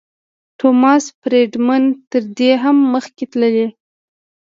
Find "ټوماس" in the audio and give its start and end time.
0.59-1.03